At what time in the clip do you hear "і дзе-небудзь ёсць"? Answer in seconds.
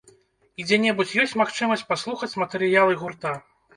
0.61-1.37